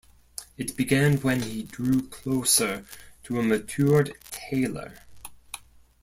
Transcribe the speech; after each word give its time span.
It 0.57 0.75
began 0.75 1.17
when 1.17 1.43
he 1.43 1.61
grew 1.61 2.01
closer 2.07 2.83
to 3.25 3.39
a 3.39 3.43
matured 3.43 4.17
Taylor. 4.31 4.97